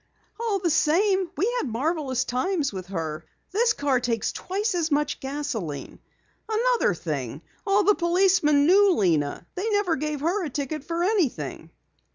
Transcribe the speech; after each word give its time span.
"All 0.39 0.57
the 0.57 0.71
same, 0.71 1.29
we 1.37 1.45
had 1.59 1.69
marvelous 1.69 2.23
times 2.25 2.73
with 2.73 2.87
her. 2.87 3.23
This 3.51 3.73
car 3.73 3.99
takes 3.99 4.31
twice 4.31 4.73
as 4.73 4.89
much 4.89 5.19
gasoline. 5.19 5.99
Another 6.49 6.95
thing, 6.95 7.43
all 7.67 7.83
the 7.83 7.93
policemen 7.93 8.65
knew 8.65 8.95
Lena. 8.95 9.45
They 9.53 9.69
never 9.69 9.97
gave 9.97 10.21
her 10.21 10.43
a 10.43 10.49
ticket 10.49 10.83
for 10.83 11.03
anything." 11.03 11.69